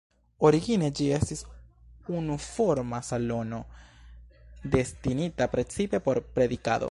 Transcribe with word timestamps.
Origine 0.47 0.87
ĝi 0.99 1.09
estis 1.17 1.43
unuforma 2.21 3.01
salono, 3.09 3.59
destinita 4.77 5.49
precipe 5.57 6.03
por 6.09 6.23
predikado. 6.39 6.79